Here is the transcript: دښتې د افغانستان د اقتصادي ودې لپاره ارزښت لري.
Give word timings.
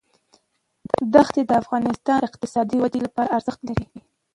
دښتې 1.13 1.41
د 1.45 1.51
افغانستان 1.61 2.17
د 2.21 2.27
اقتصادي 2.29 2.77
ودې 2.79 2.99
لپاره 3.05 3.33
ارزښت 3.37 3.61
لري. 3.67 3.85